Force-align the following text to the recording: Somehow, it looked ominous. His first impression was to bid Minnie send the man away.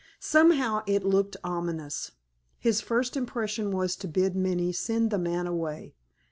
Somehow, 0.19 0.81
it 0.87 1.03
looked 1.05 1.37
ominous. 1.43 2.13
His 2.57 2.81
first 2.81 3.15
impression 3.15 3.69
was 3.69 3.95
to 3.97 4.07
bid 4.07 4.35
Minnie 4.35 4.71
send 4.73 5.11
the 5.11 5.19
man 5.19 5.45
away. 5.45 5.93